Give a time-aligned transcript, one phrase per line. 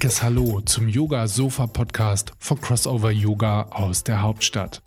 [0.00, 4.82] dickes Hallo zum Yoga Sofa Podcast von Crossover Yoga aus der Hauptstadt.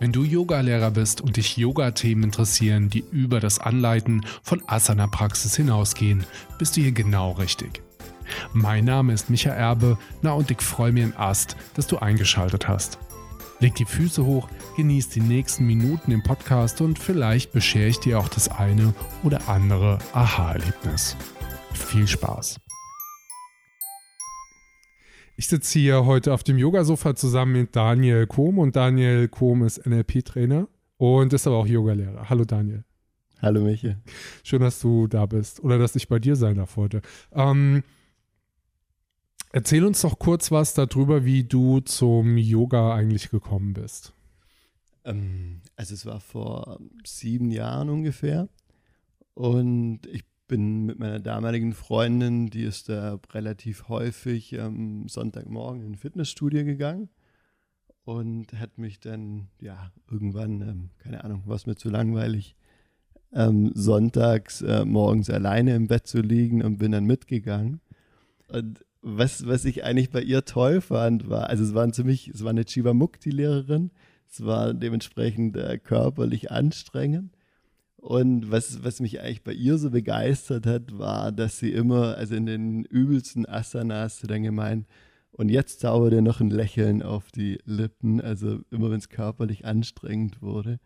[0.00, 6.24] Wenn du Yogalehrer bist und dich Yoga-Themen interessieren, die über das Anleiten von Asana-Praxis hinausgehen,
[6.58, 7.82] bist du hier genau richtig.
[8.54, 12.66] Mein Name ist Micha Erbe, na und ich freue mich im Ast, dass du eingeschaltet
[12.66, 12.98] hast.
[13.60, 18.18] Leg die Füße hoch, genieß die nächsten Minuten im Podcast und vielleicht beschere ich dir
[18.18, 21.16] auch das eine oder andere Aha-Erlebnis.
[21.74, 22.63] Viel Spaß!
[25.36, 29.84] Ich sitze hier heute auf dem Yogasofa zusammen mit Daniel Kohm und Daniel Kohm ist
[29.84, 32.30] NLP-Trainer und ist aber auch Yogalehrer.
[32.30, 32.84] Hallo Daniel.
[33.42, 33.98] Hallo Michael.
[34.44, 37.02] Schön, dass du da bist oder dass ich bei dir sein darf heute.
[37.32, 37.82] Ähm,
[39.50, 44.12] erzähl uns doch kurz was darüber, wie du zum Yoga eigentlich gekommen bist.
[45.04, 48.48] Ähm, also es war vor sieben Jahren ungefähr
[49.34, 55.92] und ich bin mit meiner damaligen Freundin, die ist da relativ häufig am Sonntagmorgen in
[55.92, 57.08] ein Fitnessstudio gegangen
[58.04, 62.56] und hat mich dann, ja, irgendwann, ähm, keine Ahnung, was mir zu langweilig,
[63.32, 67.80] ähm, sonntags äh, morgens alleine im Bett zu liegen und bin dann mitgegangen.
[68.48, 72.44] Und was, was ich eigentlich bei ihr toll fand, war, also es war ziemlich, es
[72.44, 73.90] war eine Chivamukti-Lehrerin,
[74.30, 77.33] es war dementsprechend äh, körperlich anstrengend
[78.04, 82.34] und was, was mich eigentlich bei ihr so begeistert hat, war, dass sie immer, also
[82.34, 84.86] in den übelsten Asanas, dann gemeint,
[85.30, 89.64] und jetzt zaubert ihr noch ein Lächeln auf die Lippen, also immer wenn es körperlich
[89.64, 90.80] anstrengend wurde.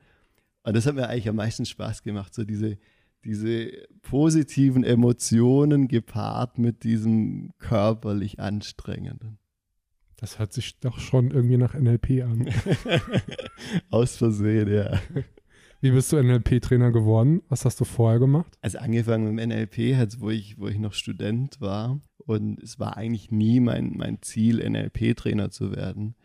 [0.62, 2.78] Und das hat mir eigentlich am meisten Spaß gemacht, so diese,
[3.24, 3.72] diese
[4.02, 9.38] positiven Emotionen gepaart mit diesem körperlich anstrengenden.
[10.14, 12.48] Das hört sich doch schon irgendwie nach NLP an.
[13.90, 15.00] Aus Versehen, ja.
[15.80, 17.42] Wie bist du NLP-Trainer geworden?
[17.48, 18.58] Was hast du vorher gemacht?
[18.60, 22.00] Also angefangen mit NLP, halt, wo ich, wo ich noch Student war.
[22.16, 26.16] Und es war eigentlich nie mein, mein Ziel, NLP-Trainer zu werden.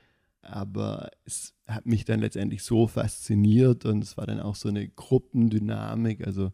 [0.42, 4.90] Aber es hat mich dann letztendlich so fasziniert und es war dann auch so eine
[4.90, 6.26] Gruppendynamik.
[6.26, 6.52] Also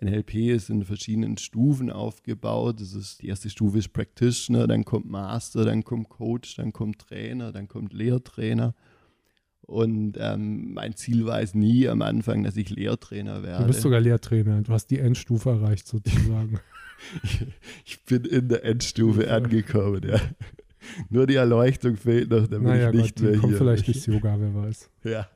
[0.00, 2.80] NLP ist in verschiedenen Stufen aufgebaut.
[2.80, 6.98] Das ist, die erste Stufe ist Practitioner, dann kommt Master, dann kommt Coach, dann kommt
[6.98, 8.74] Trainer, dann kommt Lehrtrainer.
[9.62, 13.62] Und ähm, mein Ziel war es nie am Anfang, dass ich Lehrtrainer werde.
[13.62, 14.60] Du bist sogar Lehrtrainer.
[14.62, 16.58] Du hast die Endstufe erreicht sozusagen.
[17.84, 20.20] ich bin in der Endstufe angekommen, ja.
[21.10, 23.58] Nur die Erleuchtung fehlt noch, damit naja, ich nicht Gott, mehr kommt hier.
[23.58, 24.90] vielleicht durchs Yoga, wer weiß.
[25.04, 25.28] Ja.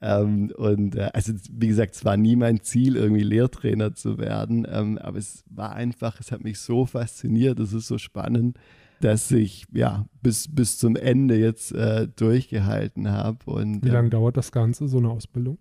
[0.00, 4.66] Ähm, und äh, also wie gesagt, es war nie mein Ziel, irgendwie Lehrtrainer zu werden,
[4.70, 8.58] ähm, aber es war einfach, es hat mich so fasziniert, es ist so spannend,
[9.00, 13.38] dass ich ja bis, bis zum Ende jetzt äh, durchgehalten habe.
[13.46, 15.58] Wie lange ähm, dauert das Ganze, so eine Ausbildung?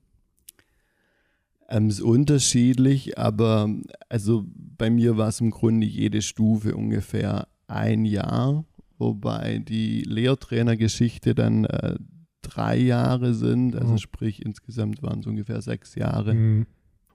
[1.67, 3.69] Ähm, ist unterschiedlich, aber
[4.07, 4.45] also
[4.77, 8.65] bei mir war es im Grunde jede Stufe ungefähr ein Jahr,
[8.97, 11.95] wobei die Lehrtrainergeschichte dann äh,
[12.43, 13.97] drei Jahre sind, also mhm.
[13.97, 16.35] sprich insgesamt waren es ungefähr sechs Jahre.
[16.35, 16.67] Mhm.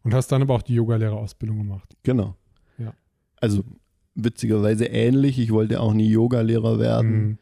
[0.02, 1.96] Und hast dann aber auch die Yogalehrerausbildung gemacht.
[2.02, 2.34] Genau.
[2.78, 2.94] Ja.
[3.40, 3.64] Also
[4.24, 5.38] witzigerweise ähnlich.
[5.38, 7.10] Ich wollte auch nie Yogalehrer werden.
[7.10, 7.38] Mhm.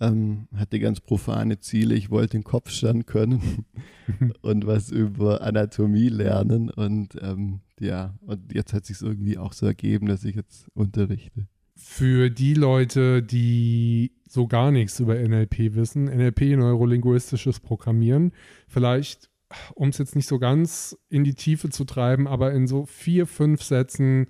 [0.00, 1.94] Ähm, hatte ganz profane Ziele.
[1.94, 3.64] Ich wollte den Kopfstand können
[4.42, 6.70] und was über Anatomie lernen.
[6.70, 11.48] Und ähm, ja, und jetzt hat sich irgendwie auch so ergeben, dass ich jetzt unterrichte.
[11.74, 18.32] Für die Leute, die so gar nichts über NLP wissen, NLP, neurolinguistisches Programmieren,
[18.66, 19.30] vielleicht,
[19.74, 23.26] um es jetzt nicht so ganz in die Tiefe zu treiben, aber in so vier,
[23.26, 24.26] fünf Sätzen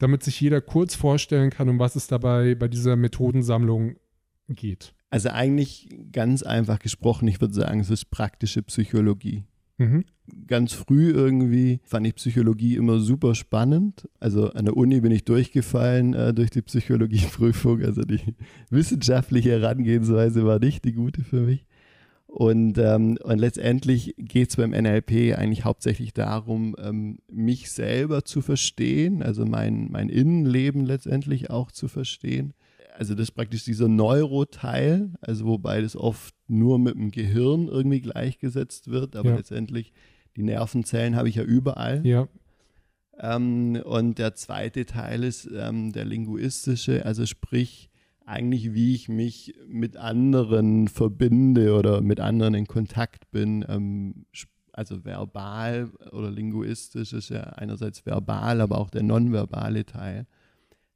[0.00, 3.96] damit sich jeder kurz vorstellen kann, um was es dabei bei dieser Methodensammlung
[4.48, 4.94] geht?
[5.10, 9.44] Also eigentlich ganz einfach gesprochen, ich würde sagen, es ist praktische Psychologie.
[9.78, 10.04] Mhm.
[10.46, 14.08] Ganz früh irgendwie fand ich Psychologie immer super spannend.
[14.20, 17.82] Also an der Uni bin ich durchgefallen äh, durch die Psychologieprüfung.
[17.82, 18.20] Also die
[18.70, 21.66] wissenschaftliche Herangehensweise war nicht die gute für mich.
[22.30, 28.40] Und, ähm, und letztendlich geht es beim NLP eigentlich hauptsächlich darum, ähm, mich selber zu
[28.40, 32.54] verstehen, also mein, mein Innenleben letztendlich auch zu verstehen.
[32.96, 38.00] Also das ist praktisch dieser Neuroteil, also wobei das oft nur mit dem Gehirn irgendwie
[38.00, 39.36] gleichgesetzt wird, aber ja.
[39.36, 39.92] letztendlich
[40.36, 42.06] die Nervenzellen habe ich ja überall.
[42.06, 42.28] Ja.
[43.18, 47.89] Ähm, und der zweite Teil ist ähm, der linguistische, also sprich
[48.30, 53.64] eigentlich, wie ich mich mit anderen verbinde oder mit anderen in Kontakt bin.
[53.68, 54.26] Ähm,
[54.72, 60.26] also verbal oder linguistisch ist ja einerseits verbal, aber auch der nonverbale Teil.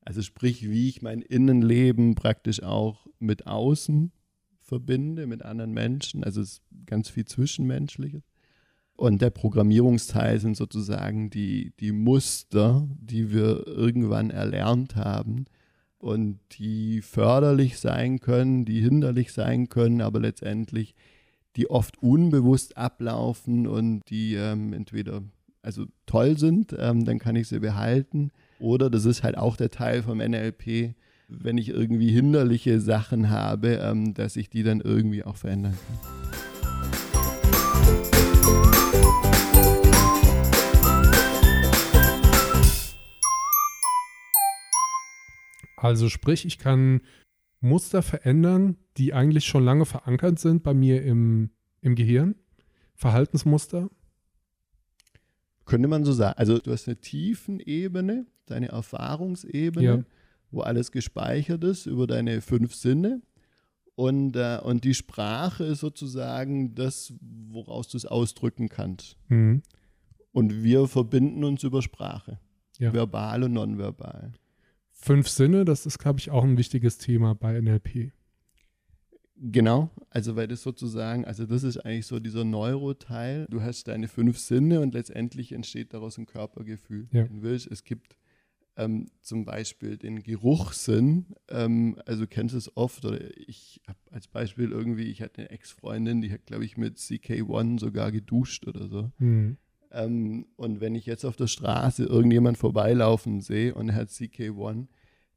[0.01, 4.13] Also sprich, wie ich mein Innenleben praktisch auch mit außen
[4.61, 6.23] verbinde, mit anderen Menschen.
[6.25, 8.23] Also es ist ganz viel Zwischenmenschliches.
[8.97, 15.47] Und der Programmierungsteil sind sozusagen die, die Muster, die wir irgendwann erlernt haben,
[16.05, 20.95] und die förderlich sein können, die hinderlich sein können, aber letztendlich
[21.57, 25.23] die oft unbewusst ablaufen und die ähm, entweder
[25.63, 28.33] also toll sind, ähm, dann kann ich sie behalten.
[28.59, 30.95] Oder das ist halt auch der Teil vom NLP,
[31.29, 36.24] wenn ich irgendwie hinderliche Sachen habe, ähm, dass ich die dann irgendwie auch verändern kann.
[45.85, 47.03] Also sprich, ich kann
[47.61, 51.51] Muster verändern, die eigentlich schon lange verankert sind bei mir im,
[51.83, 52.37] im Gehirn.
[52.95, 53.91] Verhaltensmuster.
[55.67, 56.39] Könnte man so sagen.
[56.39, 60.05] Also du hast eine Tiefenebene, deine Erfahrungsebene, ja.
[60.51, 63.21] wo alles gespeichert ist über deine fünf Sinne.
[63.95, 69.17] Und, äh, und die Sprache ist sozusagen das, woraus du es ausdrücken kannst.
[69.29, 69.63] Mhm.
[70.33, 72.41] Und wir verbinden uns über Sprache.
[72.79, 72.93] Ja.
[72.93, 74.33] Verbal und nonverbal.
[75.05, 78.13] Fünf Sinne, das ist, glaube ich, auch ein wichtiges Thema bei NLP.
[79.37, 83.45] Genau, also weil das sozusagen, also das ist eigentlich so dieser Neuroteil.
[83.51, 87.09] Du hast deine fünf Sinne und letztendlich entsteht daraus ein Körpergefühl.
[87.13, 87.27] Ja.
[87.31, 88.17] Willst, es gibt
[88.77, 94.27] ähm, zum Beispiel den Geruchssinn, ähm, also kennst du es oft, oder ich habe als
[94.27, 98.89] Beispiel irgendwie, ich hatte eine Ex-Freundin, die hat, glaube ich, mit CK1 sogar geduscht oder
[98.89, 99.13] so.
[99.19, 99.59] Mhm.
[99.95, 104.87] Ähm, und wenn ich jetzt auf der Straße irgendjemand vorbeilaufen sehe und er hat CK1,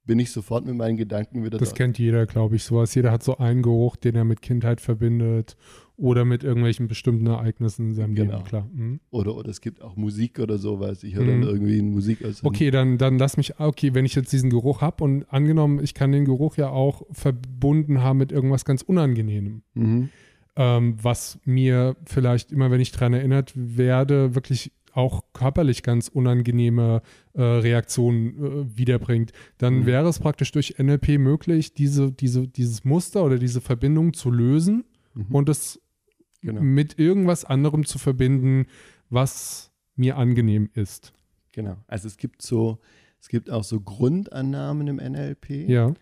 [0.05, 1.77] bin ich sofort mit meinen Gedanken wieder Das dort.
[1.77, 2.95] kennt jeder, glaube ich, sowas.
[2.95, 5.57] Jeder hat so einen Geruch, den er mit Kindheit verbindet
[5.97, 8.37] oder mit irgendwelchen bestimmten Ereignissen in seinem genau.
[8.37, 8.69] Leben, klar.
[8.73, 9.01] Mhm.
[9.11, 11.03] Oder, oder es gibt auch Musik oder sowas.
[11.03, 11.41] Ich höre mhm.
[11.41, 12.43] dann irgendwie Musik aus.
[12.43, 15.93] Okay, dann, dann lass mich, okay, wenn ich jetzt diesen Geruch habe und angenommen, ich
[15.93, 19.61] kann den Geruch ja auch verbunden haben mit irgendwas ganz Unangenehmem.
[19.73, 20.09] Mhm
[20.57, 27.03] ähm, was mir vielleicht immer, wenn ich daran erinnert werde, wirklich auch körperlich ganz unangenehme
[27.33, 29.85] äh, Reaktionen äh, wiederbringt, dann mhm.
[29.85, 34.85] wäre es praktisch durch NLP möglich, diese, diese, dieses Muster oder diese Verbindung zu lösen
[35.13, 35.35] mhm.
[35.35, 35.79] und es
[36.41, 36.61] genau.
[36.61, 38.65] mit irgendwas anderem zu verbinden,
[39.11, 41.13] was mir angenehm ist.
[41.51, 41.77] Genau.
[41.85, 42.79] Also es gibt so,
[43.21, 45.69] es gibt auch so Grundannahmen im NLP.
[45.69, 45.93] Ja.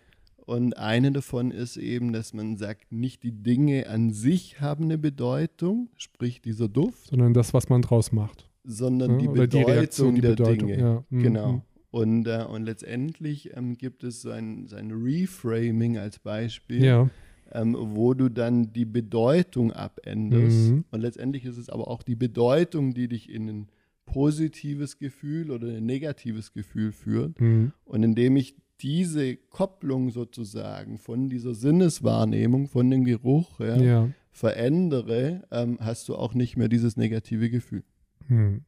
[0.45, 4.97] Und eine davon ist eben, dass man sagt, nicht die Dinge an sich haben eine
[4.97, 7.09] Bedeutung, sprich dieser Duft.
[7.09, 8.47] Sondern das, was man draus macht.
[8.63, 10.79] Sondern ja, die Bedeutung die Reaktion, die der Bedeutung, Dinge.
[10.79, 11.03] Ja.
[11.09, 11.23] Mhm.
[11.23, 11.61] Genau.
[11.89, 17.09] Und, äh, und letztendlich ähm, gibt es so ein, so ein Reframing als Beispiel, ja.
[17.51, 20.71] ähm, wo du dann die Bedeutung abänderst.
[20.71, 20.83] Mhm.
[20.91, 23.67] Und letztendlich ist es aber auch die Bedeutung, die dich in ein
[24.05, 27.39] positives Gefühl oder ein negatives Gefühl führt.
[27.39, 27.71] Mhm.
[27.85, 34.09] Und indem ich diese Kopplung sozusagen von dieser Sinneswahrnehmung, von dem Geruch ja, ja.
[34.31, 37.83] verändere, ähm, hast du auch nicht mehr dieses negative Gefühl.
[38.27, 38.65] Hm.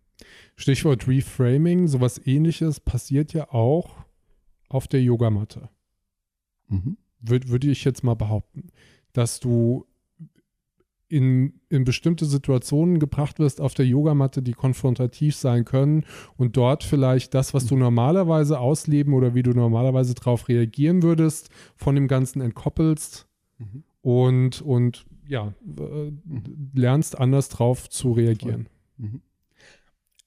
[0.55, 3.95] Stichwort Reframing, sowas ähnliches passiert ja auch
[4.69, 5.69] auf der Yogamatte.
[6.67, 6.97] Mhm.
[7.19, 8.69] Würde würd ich jetzt mal behaupten,
[9.13, 9.85] dass du
[11.09, 16.05] in, in bestimmte Situationen gebracht wirst auf der Yogamatte, die konfrontativ sein können
[16.35, 21.49] und dort vielleicht das, was du normalerweise ausleben oder wie du normalerweise darauf reagieren würdest,
[21.75, 23.27] von dem Ganzen entkoppelst
[23.57, 23.83] mhm.
[24.01, 26.11] und, und ja, äh,
[26.73, 28.67] lernst anders drauf zu reagieren.
[28.97, 29.21] Mhm.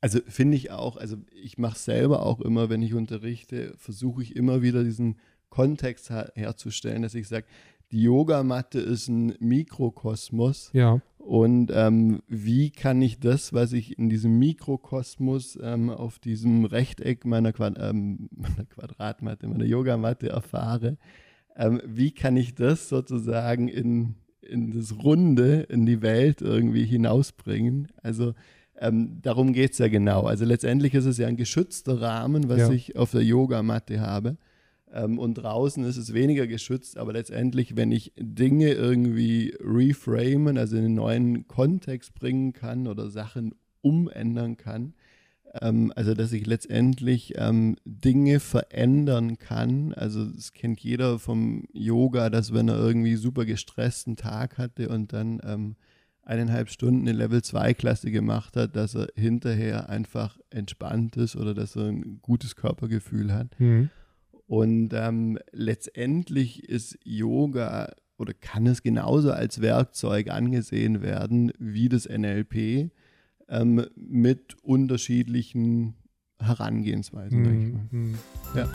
[0.00, 4.35] Also finde ich auch, also ich mache selber auch immer, wenn ich unterrichte, versuche ich
[4.35, 5.16] immer wieder diesen
[5.50, 7.47] Kontext her herzustellen, dass ich sage,
[7.92, 10.70] die Yogamatte ist ein Mikrokosmos.
[10.73, 11.00] Ja.
[11.18, 17.25] Und ähm, wie kann ich das, was ich in diesem Mikrokosmos ähm, auf diesem Rechteck
[17.25, 20.97] meiner, Quad ähm, meiner Quadratmatte, meiner Yogamatte erfahre,
[21.56, 27.88] ähm, wie kann ich das sozusagen in, in das Runde, in die Welt irgendwie hinausbringen?
[28.02, 28.35] Also
[28.78, 30.23] ähm, darum geht es ja genau.
[30.23, 32.70] Also letztendlich ist es ja ein geschützter Rahmen, was ja.
[32.70, 34.38] ich auf der Yogamatte habe.
[34.92, 40.76] Ähm, und draußen ist es weniger geschützt, aber letztendlich, wenn ich Dinge irgendwie reframen, also
[40.76, 44.94] in einen neuen Kontext bringen kann oder Sachen umändern kann,
[45.61, 49.92] ähm, also dass ich letztendlich ähm, Dinge verändern kann.
[49.94, 55.12] Also das kennt jeder vom Yoga, dass wenn er irgendwie super gestressten Tag hatte und
[55.12, 55.76] dann ähm,
[56.23, 61.87] eineinhalb Stunden eine Level-2-Klasse gemacht hat, dass er hinterher einfach entspannt ist oder dass er
[61.87, 63.59] ein gutes Körpergefühl hat.
[63.59, 63.90] Mhm.
[64.50, 72.09] Und ähm, letztendlich ist Yoga oder kann es genauso als Werkzeug angesehen werden wie das
[72.09, 72.90] NLP
[73.49, 75.95] ähm, mit unterschiedlichen
[76.40, 77.42] Herangehensweisen.
[77.42, 77.88] Mhm.
[77.92, 78.19] mhm.
[78.57, 78.69] Ja.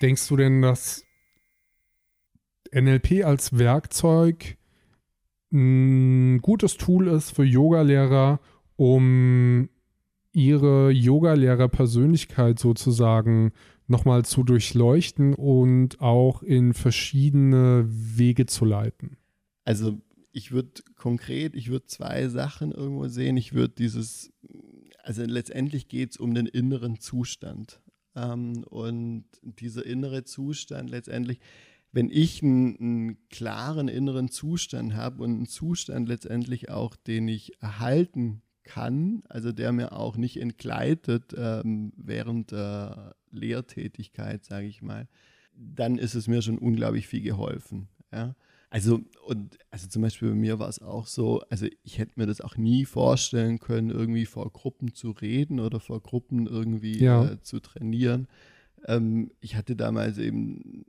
[0.00, 1.04] Denkst du denn, dass
[2.72, 4.56] NLP als Werkzeug
[5.54, 8.40] ein gutes Tool ist für Yogalehrer,
[8.76, 9.68] um
[10.32, 13.52] ihre Yogalehrer-Persönlichkeit sozusagen
[13.86, 19.16] nochmal zu durchleuchten und auch in verschiedene Wege zu leiten?
[19.64, 19.98] Also
[20.32, 23.36] ich würde konkret, ich würde zwei Sachen irgendwo sehen.
[23.36, 24.32] Ich würde dieses,
[25.02, 27.80] also letztendlich geht es um den inneren Zustand.
[28.16, 31.38] Ähm, und dieser innere Zustand letztendlich,
[31.94, 37.62] wenn ich einen, einen klaren inneren Zustand habe und einen Zustand letztendlich auch, den ich
[37.62, 45.06] erhalten kann, also der mir auch nicht entgleitet ähm, während der Lehrtätigkeit, sage ich mal,
[45.54, 47.88] dann ist es mir schon unglaublich viel geholfen.
[48.12, 48.34] Ja?
[48.70, 52.26] Also, und also zum Beispiel bei mir war es auch so, also ich hätte mir
[52.26, 57.24] das auch nie vorstellen können, irgendwie vor Gruppen zu reden oder vor Gruppen irgendwie ja.
[57.24, 58.26] äh, zu trainieren.
[58.86, 60.84] Ähm, ich hatte damals eben,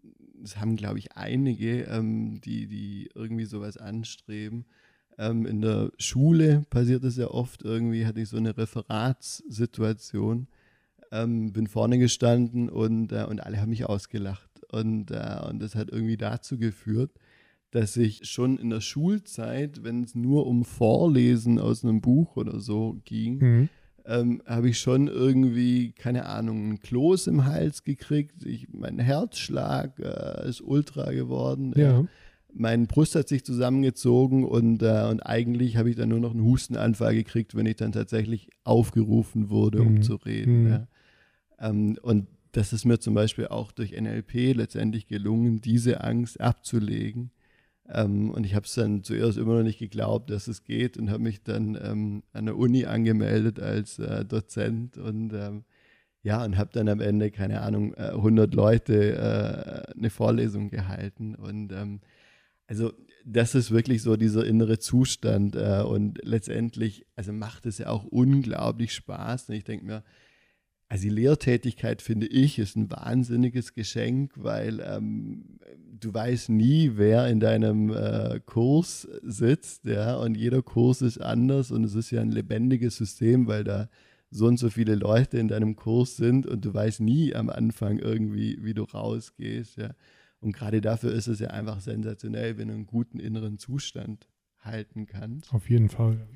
[0.46, 4.66] das haben glaube ich einige, ähm, die, die irgendwie sowas anstreben.
[5.18, 10.48] Ähm, in der Schule passiert es ja oft irgendwie, hatte ich so eine Referatssituation,
[11.12, 14.50] ähm, bin vorne gestanden und, äh, und alle haben mich ausgelacht.
[14.72, 17.12] Und, äh, und das hat irgendwie dazu geführt,
[17.72, 22.60] dass ich schon in der Schulzeit, wenn es nur um Vorlesen aus einem Buch oder
[22.60, 23.70] so ging, mhm.
[24.08, 28.46] Ähm, habe ich schon irgendwie, keine Ahnung, ein Kloß im Hals gekriegt.
[28.46, 31.74] Ich, mein Herzschlag äh, ist ultra geworden.
[31.76, 32.02] Ja.
[32.02, 32.06] Äh,
[32.58, 36.44] mein Brust hat sich zusammengezogen und, äh, und eigentlich habe ich dann nur noch einen
[36.44, 40.02] Hustenanfall gekriegt, wenn ich dann tatsächlich aufgerufen wurde, um mhm.
[40.02, 40.64] zu reden.
[40.64, 40.70] Mhm.
[40.70, 40.88] Ja.
[41.60, 47.32] Ähm, und das ist mir zum Beispiel auch durch NLP letztendlich gelungen, diese Angst abzulegen
[47.90, 51.10] ähm, und ich habe es dann zuerst immer noch nicht geglaubt, dass es geht und
[51.10, 55.64] habe mich dann ähm, an der Uni angemeldet als äh, Dozent und ähm,
[56.26, 61.36] ja, und habe dann am Ende, keine Ahnung, äh, 100 Leute äh, eine Vorlesung gehalten.
[61.36, 62.02] Und ähm,
[62.66, 65.56] also das ist wirklich so dieser innere Zustand.
[65.56, 69.50] Äh, und letztendlich, also macht es ja auch unglaublich Spaß.
[69.50, 70.04] Und ich denke mir,
[70.88, 75.60] also die Lehrtätigkeit, finde ich, ist ein wahnsinniges Geschenk, weil ähm,
[76.00, 81.72] du weißt nie, wer in deinem äh, Kurs sitzt, ja, und jeder Kurs ist anders
[81.72, 83.90] und es ist ja ein lebendiges System, weil da
[84.30, 88.00] so und so viele Leute in deinem Kurs sind und du weißt nie am Anfang
[88.00, 89.92] irgendwie, wie du rausgehst, ja.
[90.42, 94.28] Und gerade dafür ist es ja einfach sensationell, wenn du einen guten inneren Zustand
[94.60, 95.52] halten kannst.
[95.52, 96.28] Auf jeden Fall.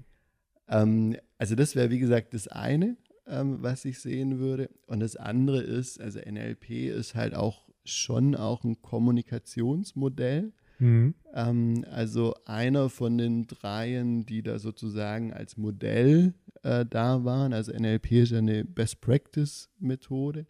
[0.67, 2.97] Ähm, also das wäre, wie gesagt, das eine
[3.29, 4.69] ähm, was ich sehen würde.
[4.87, 10.51] Und das andere ist, also NLP ist halt auch schon auch ein Kommunikationsmodell.
[10.79, 11.13] Mhm.
[11.33, 16.33] Ähm, also einer von den dreien, die da sozusagen als Modell
[16.63, 20.45] äh, da waren, also NLP ist ja eine Best Practice Methode,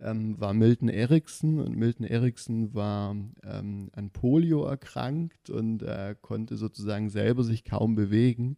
[0.00, 6.56] ähm, war Milton Erickson und Milton Erickson war ähm, an Polio erkrankt und äh, konnte
[6.56, 8.56] sozusagen selber sich kaum bewegen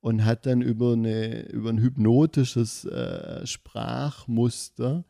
[0.00, 5.04] und hat dann über, eine, über ein hypnotisches äh, Sprachmuster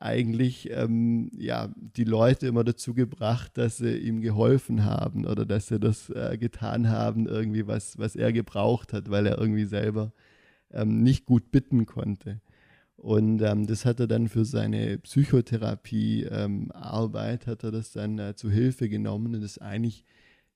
[0.00, 5.66] eigentlich ähm, ja, die Leute immer dazu gebracht, dass sie ihm geholfen haben oder dass
[5.66, 10.12] sie das äh, getan haben, irgendwie was, was er gebraucht hat, weil er irgendwie selber
[10.70, 12.40] ähm, nicht gut bitten konnte.
[12.96, 18.34] Und ähm, das hat er dann für seine Psychotherapie-Arbeit, ähm, hat er das dann äh,
[18.34, 20.04] zu Hilfe genommen und das eigentlich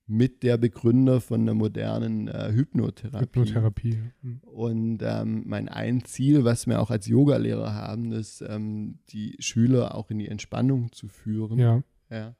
[0.05, 3.25] mit der Begründer von der modernen äh, Hypnotherapie.
[3.25, 3.97] Hypnotherapie.
[4.21, 4.39] Mhm.
[4.43, 9.95] Und ähm, mein ein Ziel, was wir auch als Yogalehrer haben, ist, ähm, die Schüler
[9.95, 11.57] auch in die Entspannung zu führen.
[11.57, 11.83] Ja.
[12.09, 12.35] ja.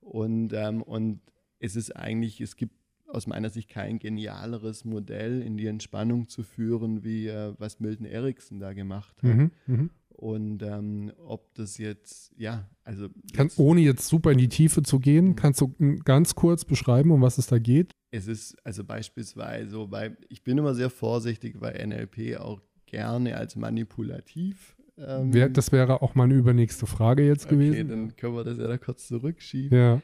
[0.00, 1.20] Und, ähm, und
[1.58, 2.74] es ist eigentlich, es gibt
[3.08, 8.06] aus meiner Sicht kein genialeres Modell in die Entspannung zu führen, wie äh, was Milton
[8.06, 9.34] Erickson da gemacht hat.
[9.34, 9.88] Mhm, mh.
[10.16, 13.08] Und ähm, ob das jetzt, ja, also.
[13.34, 15.36] Kann, ohne jetzt super in die Tiefe zu gehen, mhm.
[15.36, 17.92] kannst du ganz kurz beschreiben, um was es da geht?
[18.10, 23.56] Es ist also beispielsweise weil ich bin immer sehr vorsichtig, weil NLP auch gerne als
[23.56, 24.74] manipulativ.
[24.96, 27.88] Ähm, das wäre auch meine übernächste Frage jetzt okay, gewesen.
[27.88, 29.76] dann können wir das ja da kurz zurückschieben.
[29.76, 30.02] Ja.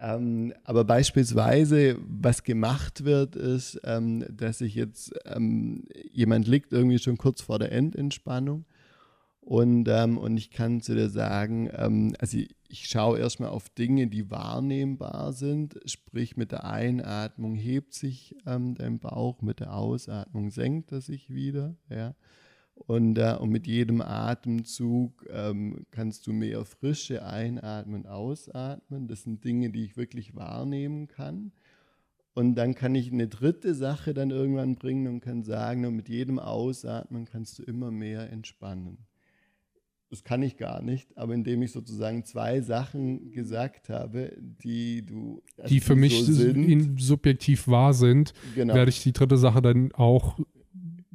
[0.00, 6.98] Ähm, aber beispielsweise, was gemacht wird, ist, ähm, dass sich jetzt ähm, jemand liegt irgendwie
[6.98, 8.64] schon kurz vor der Endentspannung
[9.40, 13.68] und, ähm, und ich kann zu dir sagen, ähm, also ich, ich schaue erstmal auf
[13.70, 15.80] Dinge, die wahrnehmbar sind.
[15.86, 21.30] Sprich, mit der Einatmung hebt sich ähm, dein Bauch, mit der Ausatmung senkt er sich
[21.30, 21.74] wieder.
[21.88, 22.14] Ja.
[22.86, 29.06] Und, äh, und mit jedem Atemzug ähm, kannst du mehr Frische einatmen und ausatmen.
[29.06, 31.52] Das sind Dinge, die ich wirklich wahrnehmen kann.
[32.34, 36.38] Und dann kann ich eine dritte Sache dann irgendwann bringen und kann sagen, mit jedem
[36.38, 39.06] Ausatmen kannst du immer mehr entspannen
[40.10, 45.40] das kann ich gar nicht, aber indem ich sozusagen zwei Sachen gesagt habe, die du.
[45.56, 46.52] Also die für die mich so
[46.96, 48.74] subjektiv wahr sind, genau.
[48.74, 50.38] werde ich die dritte Sache dann auch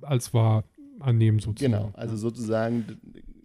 [0.02, 0.64] als wahr
[1.06, 1.74] annehmen, sozusagen.
[1.74, 2.86] Genau, also sozusagen,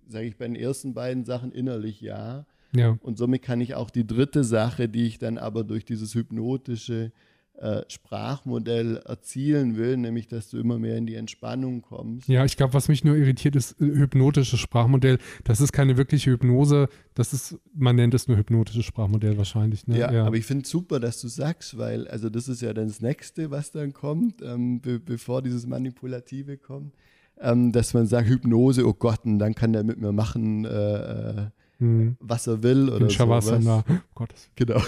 [0.09, 2.47] sage ich bei den ersten beiden Sachen innerlich ja.
[2.73, 2.99] Ja.
[3.03, 7.13] Und somit kann ich auch die dritte Sache, die ich dann aber durch dieses hypnotische
[7.61, 12.27] äh, Sprachmodell erzielen will, nämlich dass du immer mehr in die Entspannung kommst.
[12.27, 15.19] Ja, ich glaube, was mich nur irritiert, ist äh, hypnotisches Sprachmodell.
[15.45, 19.87] Das ist keine wirkliche Hypnose, das ist, man nennt es nur hypnotisches Sprachmodell wahrscheinlich.
[19.87, 19.99] Ne?
[19.99, 22.73] Ja, ja, aber ich finde es super, dass du sagst, weil, also das ist ja
[22.73, 26.95] dann das Nächste, was dann kommt, ähm, be bevor dieses Manipulative kommt,
[27.41, 30.69] ähm, dass man sagt, Hypnose, oh Gott, und dann kann der mit mir machen, äh,
[30.69, 31.47] äh
[31.79, 32.17] hm.
[32.21, 33.11] was er will oder so.
[33.11, 33.85] Shavasana.
[33.89, 34.35] Oh Gott.
[34.55, 34.83] Genau.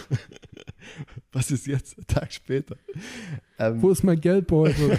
[1.32, 2.76] was ist jetzt, ein Tag später?
[3.59, 4.99] Ähm, Wo ist mein Geldbeutel?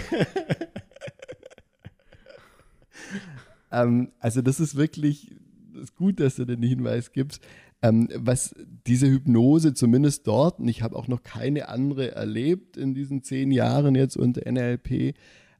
[3.70, 5.36] ähm, also das ist wirklich
[5.74, 7.42] das ist gut, dass du den Hinweis gibst.
[7.82, 8.54] Ähm, was
[8.86, 13.50] diese Hypnose zumindest dort, und ich habe auch noch keine andere erlebt in diesen zehn
[13.50, 15.14] Jahren jetzt unter NLP,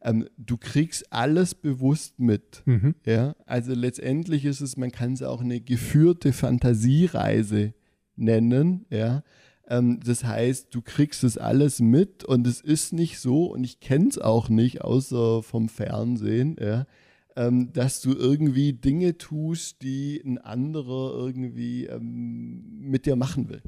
[0.05, 2.63] ähm, du kriegst alles bewusst mit.
[2.67, 2.95] Mhm.
[3.07, 3.35] Ja?
[3.47, 7.73] Also letztendlich ist es, man kann es auch eine geführte Fantasiereise
[8.15, 8.85] nennen.
[8.91, 9.25] Ja?
[9.67, 13.81] Ähm, das heißt, du kriegst es alles mit und es ist nicht so, und ich
[13.81, 16.87] kenne es auch nicht, außer vom Fernsehen, ja?
[17.35, 23.63] ähm, dass du irgendwie Dinge tust, die ein anderer irgendwie ähm, mit dir machen will.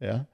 [0.00, 0.26] Ja?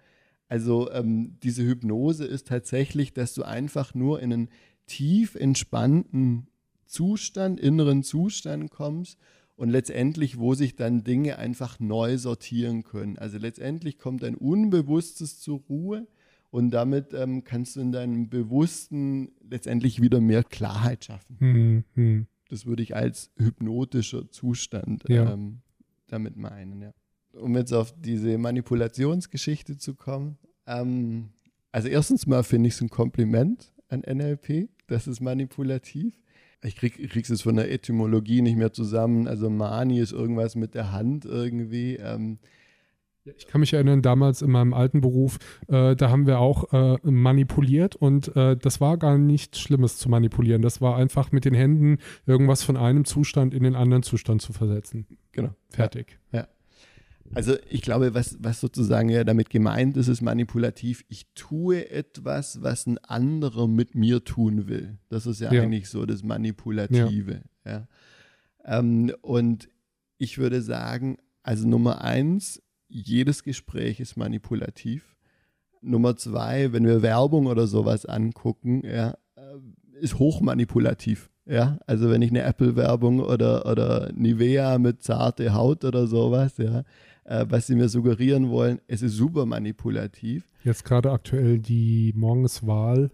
[0.51, 4.49] Also ähm, diese Hypnose ist tatsächlich, dass du einfach nur in einen
[4.91, 6.49] tief entspannten
[6.85, 9.19] Zustand, inneren Zustand kommst
[9.55, 13.17] und letztendlich, wo sich dann Dinge einfach neu sortieren können.
[13.17, 16.09] Also letztendlich kommt ein Unbewusstes zur Ruhe
[16.51, 21.85] und damit ähm, kannst du in deinem Bewussten letztendlich wieder mehr Klarheit schaffen.
[21.95, 22.27] Mhm.
[22.49, 25.33] Das würde ich als hypnotischer Zustand ja.
[25.33, 25.61] ähm,
[26.09, 26.83] damit meinen.
[26.83, 26.93] Ja.
[27.39, 30.37] Um jetzt auf diese Manipulationsgeschichte zu kommen.
[30.67, 31.29] Ähm,
[31.71, 36.15] also erstens mal finde ich es ein Kompliment an NLP das ist manipulativ.
[36.63, 39.27] Ich krieg, krieg's es von der Etymologie nicht mehr zusammen.
[39.27, 41.97] Also Mani ist irgendwas mit der Hand irgendwie.
[41.97, 42.39] Ähm,
[43.25, 46.99] ich kann mich erinnern, damals in meinem alten Beruf, äh, da haben wir auch äh,
[47.03, 50.63] manipuliert und äh, das war gar nichts Schlimmes zu manipulieren.
[50.63, 54.53] Das war einfach mit den Händen irgendwas von einem Zustand in den anderen Zustand zu
[54.53, 55.07] versetzen.
[55.33, 55.51] Genau.
[55.69, 56.19] Fertig.
[56.33, 56.41] Ja.
[56.41, 56.49] ja.
[57.35, 61.05] Also ich glaube, was, was sozusagen ja damit gemeint ist, ist manipulativ.
[61.09, 64.99] Ich tue etwas, was ein anderer mit mir tun will.
[65.09, 65.63] Das ist ja, ja.
[65.63, 67.43] eigentlich so das Manipulative.
[67.65, 67.71] Ja.
[67.71, 67.89] ja.
[68.65, 69.69] Ähm, und
[70.19, 75.17] ich würde sagen, also Nummer eins, jedes Gespräch ist manipulativ.
[75.83, 81.31] Nummer zwei, wenn wir Werbung oder sowas angucken, ja, äh, ist hochmanipulativ.
[81.47, 86.85] Ja, also wenn ich eine Apple-Werbung oder, oder Nivea mit zarte Haut oder sowas, ja,
[87.31, 88.81] äh, was sie mir suggerieren wollen.
[88.89, 90.49] Es ist super manipulativ.
[90.65, 93.11] Jetzt gerade aktuell die Morgenswahl,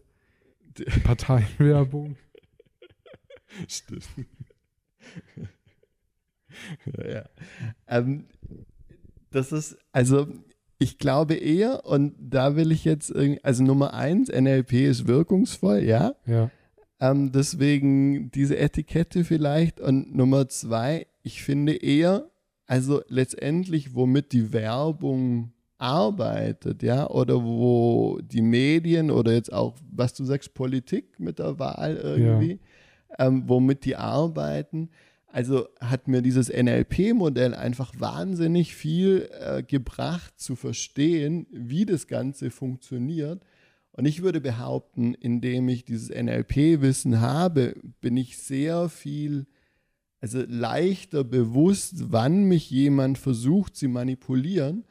[0.79, 2.17] die Parteienwerbung.
[3.69, 4.09] Stimmt.
[6.97, 7.25] ja.
[7.87, 8.25] Ähm,
[9.31, 10.27] das ist, also
[10.79, 16.15] ich glaube eher, und da will ich jetzt also Nummer eins, NLP ist wirkungsvoll, ja.
[16.25, 16.51] Ja.
[17.01, 19.79] Ähm, deswegen diese Etikette vielleicht.
[19.79, 22.31] Und Nummer zwei, ich finde eher,
[22.67, 30.15] also letztendlich, womit die Werbung arbeitet, ja, oder wo die Medien oder jetzt auch, was
[30.15, 32.61] du sagst, Politik mit der Wahl irgendwie,
[33.19, 33.27] ja.
[33.27, 34.91] ähm, womit die arbeiten.
[35.27, 42.51] Also hat mir dieses NLP-Modell einfach wahnsinnig viel äh, gebracht zu verstehen, wie das Ganze
[42.51, 43.45] funktioniert.
[43.93, 49.47] Und ich würde behaupten, indem ich dieses NLP-Wissen habe, bin ich sehr viel
[50.27, 54.85] also leichter bewusst, wann mich jemand versucht zu manipulieren.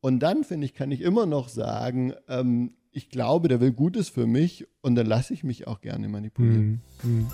[0.00, 4.08] Und dann, finde ich, kann ich immer noch sagen, ähm, ich glaube, der will Gutes
[4.08, 6.80] für mich und dann lasse ich mich auch gerne manipulieren.
[7.02, 7.10] Mhm.
[7.10, 7.26] Mhm.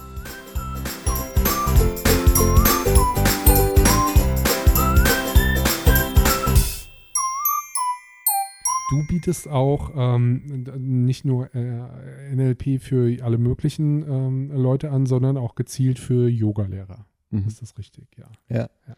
[8.90, 15.36] Du bietest auch ähm, nicht nur äh, NLP für alle möglichen ähm, Leute an, sondern
[15.36, 17.06] auch gezielt für Yogalehrer.
[17.30, 17.46] Mhm.
[17.46, 18.30] Ist das richtig, ja.
[18.48, 18.70] Ja.
[18.86, 18.96] ja.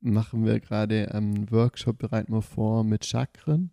[0.00, 3.70] Machen wir gerade einen Workshop, bereiten wir vor mit Chakren.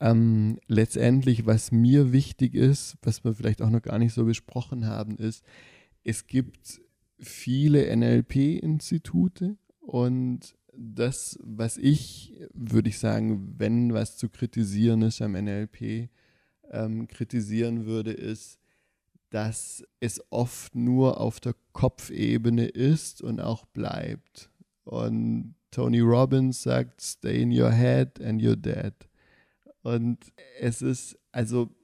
[0.00, 4.86] Ähm, letztendlich, was mir wichtig ist, was wir vielleicht auch noch gar nicht so besprochen
[4.86, 5.44] haben, ist,
[6.02, 6.80] es gibt
[7.18, 15.32] viele NLP-Institute und das, was ich, würde ich sagen, wenn was zu kritisieren ist am
[15.32, 16.08] NLP,
[16.70, 18.58] ähm, kritisieren würde, ist,
[19.34, 24.48] dass es oft nur auf der Kopfebene ist und auch bleibt.
[24.84, 28.94] Und Tony Robbins sagt, stay in your head and you're dead.
[29.82, 31.74] Und es ist also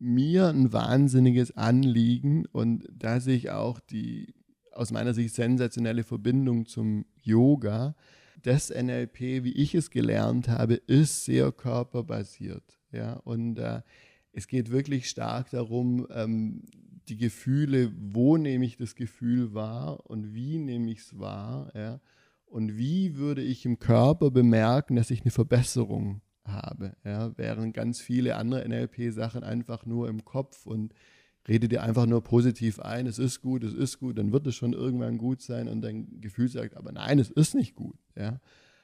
[0.00, 4.34] mir ein wahnsinniges Anliegen und da sehe ich auch die
[4.72, 7.94] aus meiner Sicht sensationelle Verbindung zum Yoga.
[8.42, 12.80] Das NLP, wie ich es gelernt habe, ist sehr körperbasiert.
[12.90, 13.12] Ja?
[13.12, 13.82] Und äh,
[14.38, 16.62] es geht wirklich stark darum, ähm,
[17.08, 21.72] die Gefühle, wo nehme ich das Gefühl wahr und wie nehme ich es wahr.
[21.74, 22.00] Ja?
[22.46, 26.96] Und wie würde ich im Körper bemerken, dass ich eine Verbesserung habe.
[27.04, 27.36] Ja?
[27.36, 30.94] Während ganz viele andere NLP-Sachen einfach nur im Kopf und
[31.48, 34.54] rede dir einfach nur positiv ein, es ist gut, es ist gut, dann wird es
[34.54, 37.98] schon irgendwann gut sein und dein Gefühl sagt, aber nein, es ist nicht gut.
[38.14, 38.38] Ja?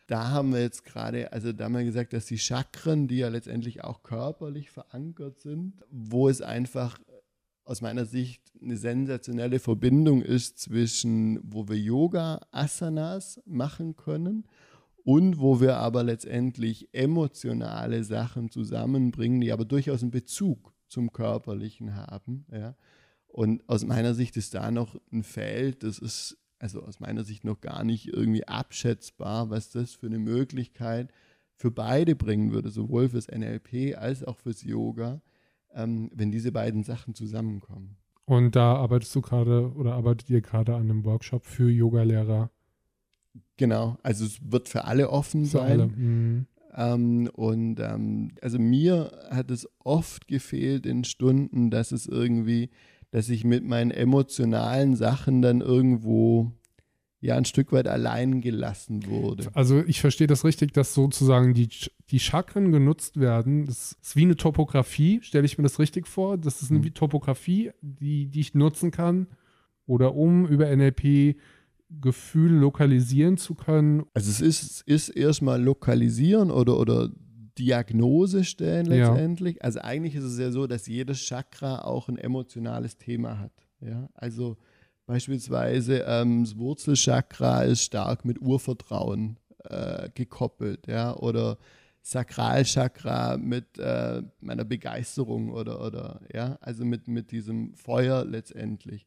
[0.07, 3.29] Da haben wir jetzt gerade, also da haben wir gesagt, dass die Chakren, die ja
[3.29, 6.99] letztendlich auch körperlich verankert sind, wo es einfach
[7.65, 14.47] aus meiner Sicht eine sensationelle Verbindung ist zwischen, wo wir Yoga, Asanas machen können
[15.05, 21.97] und wo wir aber letztendlich emotionale Sachen zusammenbringen, die aber durchaus einen Bezug zum Körperlichen
[21.97, 22.47] haben.
[22.53, 22.77] Ja.
[23.27, 27.45] Und aus meiner Sicht ist da noch ein Feld, das ist also aus meiner Sicht
[27.45, 31.13] noch gar nicht irgendwie abschätzbar, was das für eine Möglichkeit
[31.57, 35.21] für beide bringen würde, sowohl fürs NLP als auch fürs Yoga,
[35.75, 37.99] ähm, wenn diese beiden Sachen zusammenkommen.
[38.25, 42.51] Und da arbeitest du gerade oder arbeitet ihr gerade an einem Workshop für Yogalehrer?
[43.59, 45.81] Genau, also es wird für alle offen für sein.
[45.83, 45.87] Alle.
[45.89, 46.47] Mhm.
[46.75, 52.71] Ähm, und ähm, also mir hat es oft gefehlt in Stunden, dass es irgendwie,
[53.15, 56.51] dass ich mit meinen emotionalen Sachen dann irgendwo
[57.21, 59.51] ja ein Stück weit allein gelassen wurde.
[59.55, 61.69] Also ich verstehe das richtig, dass sozusagen die,
[62.11, 63.67] die Chakren genutzt werden.
[63.67, 66.39] Das ist wie eine Topografie, stelle ich mir das richtig vor.
[66.39, 66.93] Das ist eine mhm.
[66.93, 69.29] Topografie, die, die ich nutzen kann.
[69.87, 71.37] Oder um über NLP
[72.01, 74.07] Gefühl lokalisieren zu können?
[74.13, 77.11] Also es ist, ist erstmal lokalisieren oder, oder
[77.59, 79.57] Diagnose stellen letztendlich.
[79.57, 79.63] Ja.
[79.63, 83.53] Also eigentlich ist es ja so, dass jedes Chakra auch ein emotionales Thema hat.
[83.81, 84.09] Ja?
[84.15, 84.57] Also
[85.07, 91.59] beispielsweise ähm, das Wurzelchakra ist stark mit Urvertrauen äh, gekoppelt, ja, oder
[92.03, 99.07] Sakralchakra mit äh, meiner Begeisterung oder, oder ja, also mit, mit diesem Feuer letztendlich.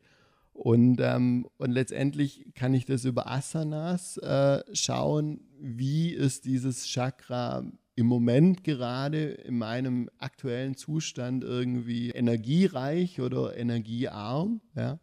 [0.52, 7.64] Und, ähm, und letztendlich kann ich das über Asanas äh, schauen, wie ist dieses Chakra
[7.98, 14.62] im Moment gerade in meinem aktuellen Zustand irgendwie energiereich oder energiearm.
[14.76, 15.00] Ja?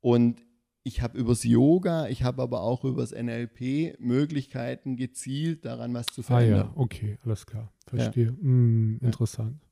[0.00, 0.42] Und
[0.82, 6.22] ich habe übers Yoga, ich habe aber auch übers NLP Möglichkeiten gezielt daran was zu
[6.22, 6.70] verändern.
[6.70, 8.28] Ah ja, okay, alles klar, verstehe.
[8.28, 8.32] Ja.
[8.32, 9.62] Mm, interessant.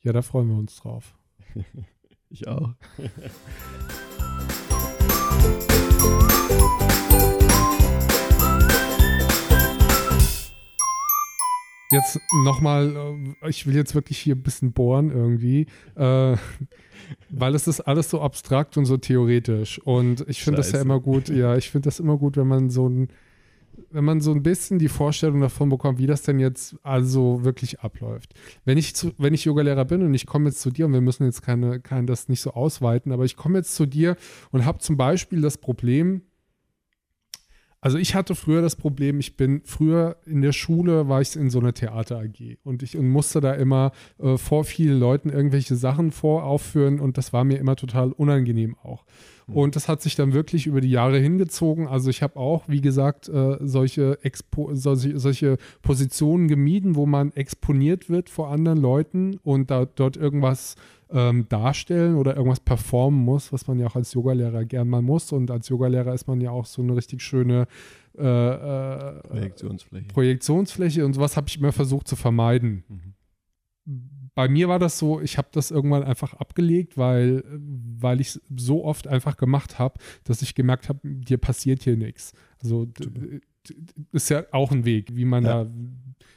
[0.00, 0.08] Ja.
[0.08, 1.14] ja, da freuen wir uns drauf.
[2.34, 2.72] Ich auch.
[11.92, 12.96] Jetzt nochmal,
[13.42, 16.36] äh, ich will jetzt wirklich hier ein bisschen bohren irgendwie, äh,
[17.28, 19.78] weil es ist alles so abstrakt und so theoretisch.
[19.78, 22.70] Und ich finde das ja immer gut, ja, ich finde das immer gut, wenn man
[22.70, 23.08] so ein
[23.90, 27.80] wenn man so ein bisschen die Vorstellung davon bekommt, wie das denn jetzt also wirklich
[27.80, 28.34] abläuft.
[28.64, 31.00] Wenn ich, zu, wenn ich Yogalehrer bin und ich komme jetzt zu dir und wir
[31.00, 34.16] müssen jetzt keine, kein, das nicht so ausweiten, aber ich komme jetzt zu dir
[34.50, 36.22] und habe zum Beispiel das Problem,
[37.82, 41.50] also ich hatte früher das Problem, ich bin früher in der Schule, war ich in
[41.50, 43.90] so einer Theater AG und ich und musste da immer
[44.20, 49.04] äh, vor vielen Leuten irgendwelche Sachen voraufführen und das war mir immer total unangenehm auch.
[49.48, 49.56] Mhm.
[49.56, 51.88] Und das hat sich dann wirklich über die Jahre hingezogen.
[51.88, 57.32] Also ich habe auch, wie gesagt, äh, solche, Expo solche, solche Positionen gemieden, wo man
[57.32, 60.76] exponiert wird vor anderen Leuten und da, dort irgendwas
[61.12, 65.32] ähm, darstellen oder irgendwas performen muss, was man ja auch als Yogalehrer gern mal muss.
[65.32, 67.66] Und als Yogalehrer ist man ja auch so eine richtig schöne
[68.16, 70.08] äh, äh, Projektionsfläche.
[70.08, 72.84] Projektionsfläche und sowas habe ich immer versucht zu vermeiden.
[72.88, 73.14] Mhm.
[74.34, 78.84] Bei mir war das so, ich habe das irgendwann einfach abgelegt, weil, weil ich so
[78.84, 82.32] oft einfach gemacht habe, dass ich gemerkt habe, dir passiert hier nichts.
[82.62, 82.88] Also
[84.12, 85.64] ist ja auch ein Weg, wie man ja.
[85.64, 85.70] da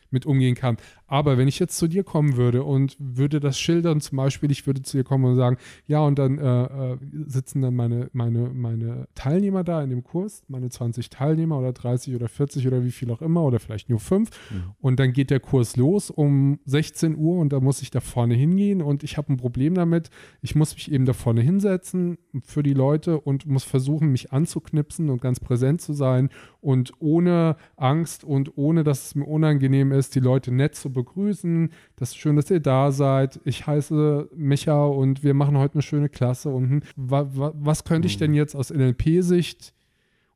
[0.10, 0.78] mit umgehen kann.
[1.08, 4.66] Aber wenn ich jetzt zu dir kommen würde und würde das schildern, zum Beispiel, ich
[4.66, 8.50] würde zu dir kommen und sagen, ja, und dann äh, äh sitzen dann meine, meine,
[8.50, 12.92] meine Teilnehmer da in dem Kurs, meine 20 Teilnehmer oder 30 oder 40 oder wie
[12.92, 14.32] viel auch immer oder vielleicht nur fünf.
[14.50, 14.64] Mhm.
[14.80, 18.36] Und dann geht der Kurs los um 16 Uhr und da muss ich da vorne
[18.36, 20.10] hingehen und ich habe ein Problem damit.
[20.42, 25.10] Ich muss mich eben da vorne hinsetzen für die Leute und muss versuchen, mich anzuknipsen
[25.10, 26.30] und ganz präsent zu sein
[26.62, 31.70] und ohne Angst und ohne, dass es mir unangenehm ist, die Leute nett zu begrüßen.
[31.96, 33.40] Das ist schön, dass ihr da seid.
[33.46, 36.50] Ich heiße Micha und wir machen heute eine schöne Klasse.
[36.50, 38.38] Und wa, wa, was könnte ich denn mhm.
[38.38, 39.74] jetzt aus NLP-Sicht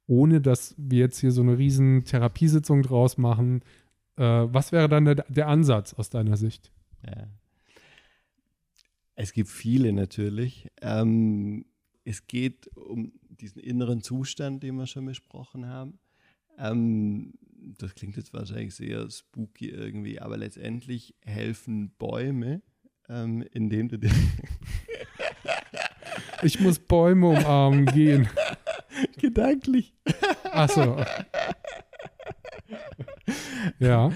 [0.10, 3.62] ohne dass wir jetzt hier so eine riesen Therapiesitzung draus machen.
[4.18, 6.72] Äh, was wäre dann der, der, Ansatz aus deiner Sicht?
[7.06, 7.28] Ja.
[9.14, 10.68] Es gibt viele natürlich.
[10.82, 11.66] Ähm,
[12.06, 16.00] es geht um diesen inneren Zustand, den wir schon besprochen haben.
[16.58, 17.34] Ähm,
[17.78, 22.62] das klingt jetzt wahrscheinlich sehr spooky irgendwie, aber letztendlich helfen Bäume,
[23.08, 24.12] ähm, indem du dir.
[26.44, 28.28] ich muss Bäume umarmen gehen.
[29.18, 29.94] Gedanklich.
[30.44, 31.04] Achso.
[33.80, 34.12] ja.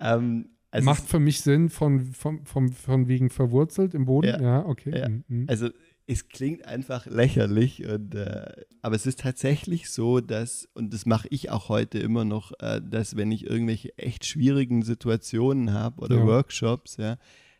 [0.00, 4.26] Ähm, also Macht für mich Sinn von, von, von, von wegen verwurzelt im Boden.
[4.26, 4.98] Ja, ja okay.
[4.98, 5.08] Ja.
[5.08, 5.46] Mhm.
[5.48, 5.70] Also
[6.06, 11.28] es klingt einfach lächerlich, und, äh, aber es ist tatsächlich so, dass, und das mache
[11.30, 16.16] ich auch heute immer noch, äh, dass wenn ich irgendwelche echt schwierigen Situationen habe oder
[16.16, 16.26] ja.
[16.26, 17.16] Workshops, ja,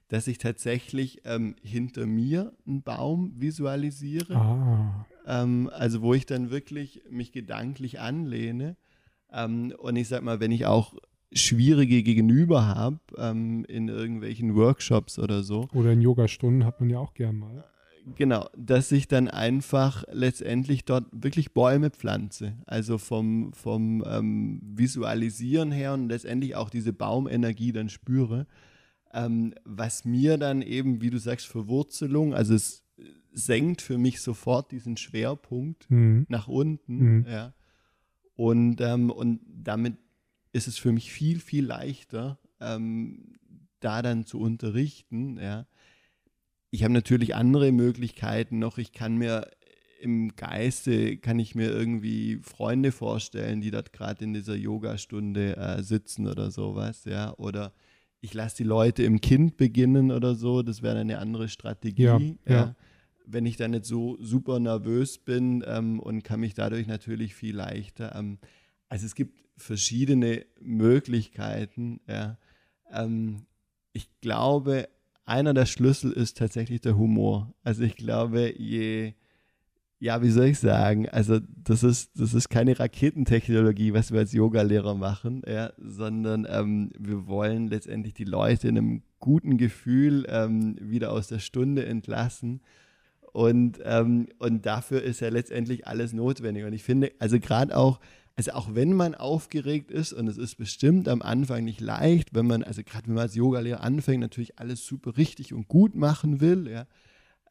[0.08, 4.36] dass ich tatsächlich ähm, hinter mir einen Baum visualisiere.
[4.36, 5.06] Ah.
[5.26, 8.76] Ähm, also wo ich dann wirklich mich gedanklich anlehne.
[9.32, 10.94] Ähm, und ich sag mal, wenn ich auch
[11.32, 15.68] schwierige Gegenüber habe ähm, in irgendwelchen Workshops oder so.
[15.72, 17.64] Oder in Yogastunden hat man ja auch gern mal.
[18.16, 22.54] Genau, dass ich dann einfach letztendlich dort wirklich Bäume pflanze.
[22.66, 28.46] Also vom, vom ähm, Visualisieren her und letztendlich auch diese Baumenergie dann spüre.
[29.12, 32.84] Ähm, was mir dann eben, wie du sagst, Verwurzelung, also es
[33.32, 36.26] senkt für mich sofort diesen Schwerpunkt mhm.
[36.28, 37.18] nach unten.
[37.18, 37.26] Mhm.
[37.26, 37.54] Ja.
[38.36, 39.96] Und, ähm, und damit
[40.52, 43.36] ist es für mich viel, viel leichter, ähm,
[43.80, 45.38] da dann zu unterrichten.
[45.38, 45.66] Ja
[46.74, 48.78] ich habe natürlich andere Möglichkeiten noch.
[48.78, 49.48] Ich kann mir
[50.00, 55.82] im Geiste, kann ich mir irgendwie Freunde vorstellen, die dort gerade in dieser Yogastunde äh,
[55.84, 57.32] sitzen oder sowas, ja.
[57.38, 57.72] Oder
[58.20, 60.62] ich lasse die Leute im Kind beginnen oder so.
[60.62, 62.02] Das wäre eine andere Strategie.
[62.02, 62.36] Ja, ja.
[62.46, 62.76] ja,
[63.24, 67.54] Wenn ich dann nicht so super nervös bin ähm, und kann mich dadurch natürlich viel
[67.54, 68.16] leichter.
[68.16, 68.38] Ähm,
[68.88, 72.00] also es gibt verschiedene Möglichkeiten.
[72.08, 72.36] Ja.
[72.92, 73.46] Ähm,
[73.92, 74.88] ich glaube,
[75.24, 77.54] einer der Schlüssel ist tatsächlich der Humor.
[77.62, 79.14] Also ich glaube, je,
[79.98, 84.32] ja, wie soll ich sagen, also das ist, das ist keine Raketentechnologie, was wir als
[84.32, 90.76] Yogalehrer machen, ja, sondern ähm, wir wollen letztendlich die Leute in einem guten Gefühl ähm,
[90.80, 92.60] wieder aus der Stunde entlassen.
[93.32, 96.64] Und, ähm, und dafür ist ja letztendlich alles notwendig.
[96.64, 97.98] Und ich finde, also gerade auch,
[98.36, 102.46] also auch wenn man aufgeregt ist und es ist bestimmt am Anfang nicht leicht, wenn
[102.46, 106.40] man, also gerade wenn man als Yogalehrer anfängt, natürlich alles super richtig und gut machen
[106.40, 106.86] will, ja.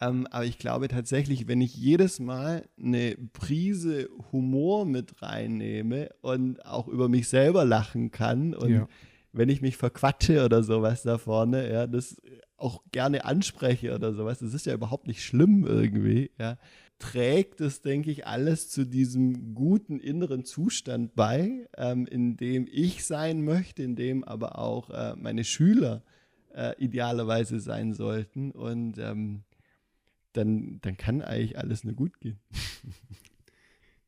[0.02, 6.66] Ähm, aber ich glaube tatsächlich, wenn ich jedes Mal eine Prise Humor mit reinnehme und
[6.66, 8.88] auch über mich selber lachen kann und ja.
[9.32, 12.22] wenn ich mich verquatsche oder sowas da vorne, ja, das
[12.58, 16.58] auch gerne anspreche oder sowas, das ist ja überhaupt nicht schlimm irgendwie, ja
[17.04, 23.06] trägt es, denke ich, alles zu diesem guten inneren Zustand bei, ähm, in dem ich
[23.06, 26.02] sein möchte, in dem aber auch äh, meine Schüler
[26.56, 28.52] äh, idealerweise sein sollten.
[28.52, 29.44] Und ähm,
[30.32, 32.40] dann, dann kann eigentlich alles nur gut gehen.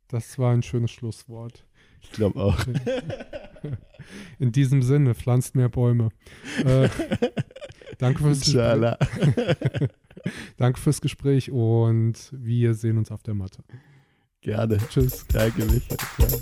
[0.08, 1.65] Das war ein schönes Schlusswort.
[1.99, 2.63] Ich glaube auch.
[4.39, 6.10] In diesem Sinne, pflanzt mehr Bäume.
[6.63, 6.89] Äh,
[7.97, 9.89] danke fürs Gespräch.
[10.57, 13.63] danke fürs Gespräch und wir sehen uns auf der Matte.
[14.41, 14.77] Gerne.
[14.89, 15.25] Tschüss.
[15.31, 16.39] Danke, Michael.